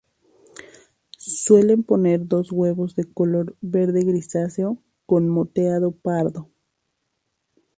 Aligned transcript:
Suelen 1.19 1.83
poner 1.83 2.27
dos 2.27 2.51
huevos 2.51 2.95
de 2.95 3.05
color 3.05 3.55
verde 3.61 4.03
grisáceo 4.03 4.79
con 5.05 5.29
moteado 5.29 5.91
pardo. 5.91 6.49